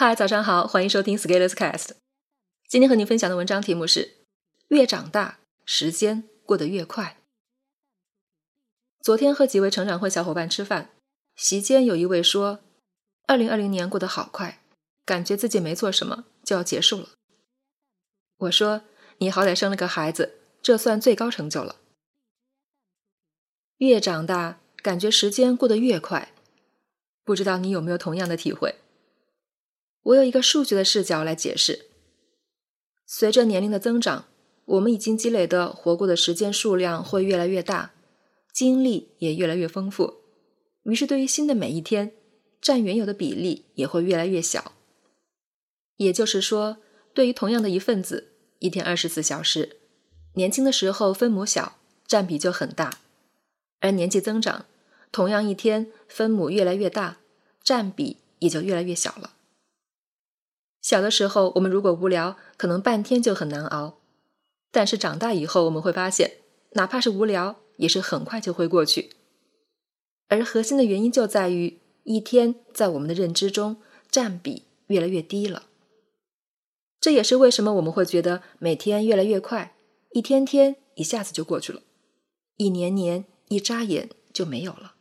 [0.00, 1.90] 嗨，早上好，欢迎收听 Scalers Cast。
[2.68, 4.18] 今天和您分享的文章题目是：
[4.68, 7.16] 越长大，时间过得越快。
[9.02, 10.90] 昨天和几位成长会小伙伴吃饭，
[11.34, 12.60] 席间有一位说
[13.26, 14.62] ：“二零二零年过得好快，
[15.04, 17.08] 感觉自己没做什么就要结束了。”
[18.38, 18.82] 我说
[19.18, 21.74] ：“你好歹生了个孩子，这算最高成就了。”
[23.78, 26.32] 越长大，感觉时间过得越快，
[27.24, 28.76] 不知道你有没有同样的体会？
[30.08, 31.86] 我有一个数学的视角来解释。
[33.06, 34.26] 随着年龄的增长，
[34.64, 37.92] 我们已经积累的活过的时间数量会越来越大，
[38.52, 40.14] 经历也越来越丰富。
[40.84, 42.12] 于是，对于新的每一天，
[42.60, 44.72] 占原有的比例也会越来越小。
[45.96, 46.78] 也就是说，
[47.12, 49.76] 对于同样的一份子，一天二十四小时，
[50.34, 52.98] 年轻的时候分母小，占比就很大；
[53.80, 54.64] 而年纪增长，
[55.12, 57.18] 同样一天分母越来越大，
[57.62, 59.34] 占比也就越来越小了。
[60.80, 63.98] 小的时候，我们如果无聊，可能半天就很难熬；
[64.70, 66.38] 但是长大以后，我们会发现，
[66.72, 69.10] 哪怕是无聊，也是很快就会过去。
[70.28, 73.78] 而核心的原因就在于，一天在我们的认知中
[74.10, 75.64] 占比越来越低了。
[77.00, 79.76] 这也是为什么我们会觉得每天越来越快，
[80.12, 81.82] 一天天一下子就过去了，
[82.56, 84.94] 一年年一眨眼就没有了。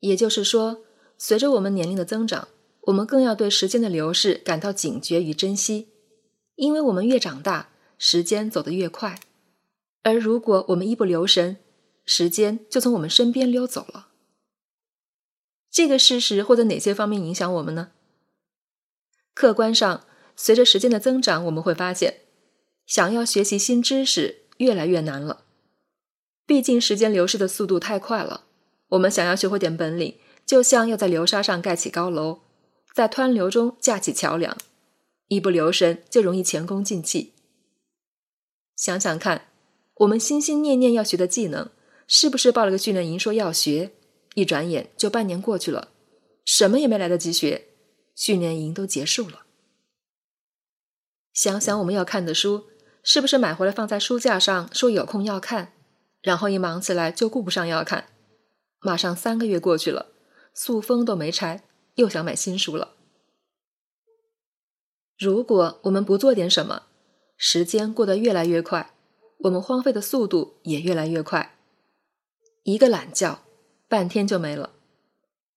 [0.00, 0.84] 也就是说，
[1.18, 2.48] 随着我们年龄的增长。
[2.86, 5.88] 我们更要对时间的流逝感到警觉与珍惜，
[6.56, 9.18] 因为我们越长大，时间走得越快，
[10.02, 11.56] 而如果我们一不留神，
[12.04, 14.08] 时间就从我们身边溜走了。
[15.70, 17.90] 这个事实会在哪些方面影响我们呢？
[19.32, 22.20] 客观上，随着时间的增长，我们会发现，
[22.86, 25.44] 想要学习新知识越来越难了。
[26.46, 28.44] 毕竟时间流逝的速度太快了，
[28.90, 32.43] 我们想要学会点本领，就像要在流沙上盖起高楼。
[32.94, 34.56] 在湍流中架起桥梁，
[35.26, 37.32] 一不留神就容易前功尽弃。
[38.76, 39.48] 想想看，
[39.94, 41.72] 我们心心念念要学的技能，
[42.06, 43.90] 是不是报了个训练营说要学，
[44.34, 45.88] 一转眼就半年过去了，
[46.44, 47.66] 什么也没来得及学，
[48.14, 49.44] 训练营都结束了。
[51.32, 52.68] 想想我们要看的书，
[53.02, 55.72] 是不是买回来放在书架上说有空要看，
[56.22, 58.10] 然后一忙起来就顾不上要看，
[58.78, 60.12] 马上三个月过去了，
[60.54, 61.64] 塑封都没拆。
[61.94, 62.92] 又想买新书了。
[65.16, 66.86] 如果我们不做点什么，
[67.36, 68.94] 时间过得越来越快，
[69.44, 71.56] 我们荒废的速度也越来越快。
[72.64, 73.40] 一个懒觉，
[73.88, 74.70] 半天就没了；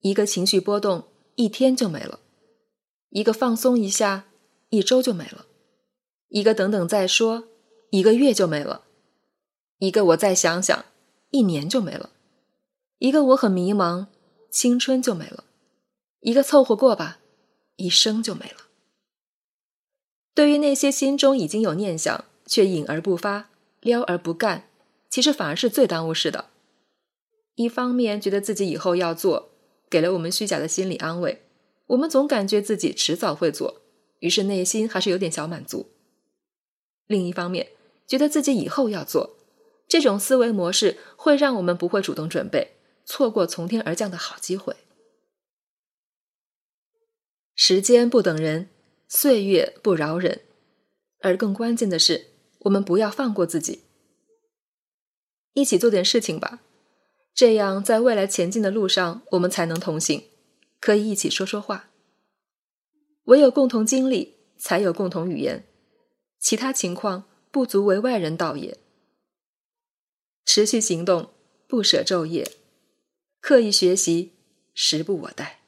[0.00, 1.04] 一个情绪波动，
[1.36, 2.18] 一天就没了；
[3.08, 4.26] 一个放松一下，
[4.68, 5.46] 一周就没了；
[6.28, 7.48] 一个等等再说，
[7.90, 8.82] 一个月就没了；
[9.78, 10.84] 一个我再想想，
[11.30, 12.10] 一年就没了；
[12.98, 14.08] 一个我很迷茫，
[14.50, 15.44] 青春就没了。
[16.26, 17.20] 一个凑合过吧，
[17.76, 18.66] 一生就没了。
[20.34, 23.48] 对于那些心中已经有念想却隐而不发、
[23.80, 24.68] 撩而不干，
[25.08, 26.46] 其实反而是最耽误事的。
[27.54, 29.50] 一方面觉得自己以后要做，
[29.88, 31.44] 给了我们虚假的心理安慰，
[31.86, 33.82] 我们总感觉自己迟早会做，
[34.18, 35.92] 于是内心还是有点小满足。
[37.06, 37.68] 另一方面
[38.04, 39.36] 觉得自己以后要做，
[39.86, 42.72] 这种思维模式会让我们不会主动准备，
[43.04, 44.74] 错过从天而降的好机会。
[47.58, 48.68] 时间不等人，
[49.08, 50.42] 岁月不饶人，
[51.20, 52.26] 而更关键的是，
[52.60, 53.84] 我们不要放过自己。
[55.54, 56.60] 一起做点事情吧，
[57.34, 60.24] 这样在未来前进的路上，我们才能同行，
[60.78, 61.88] 可以一起说说话。
[63.24, 65.64] 唯有共同经历，才有共同语言，
[66.38, 68.78] 其他情况不足为外人道也。
[70.44, 71.30] 持续行动，
[71.66, 72.52] 不舍昼夜，
[73.40, 74.34] 刻意学习，
[74.74, 75.62] 时不我待。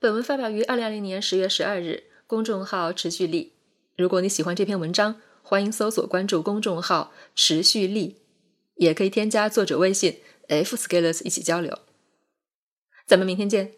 [0.00, 3.52] 本文发表于二零二零年十月十二日，公众号“持续力”。
[3.98, 8.16] 如果你喜欢这篇文章，欢迎搜索关注公众号“持续力”，
[8.76, 11.80] 也可以添加作者微信 “f scalers” 一起交流。
[13.06, 13.74] 咱们明天见。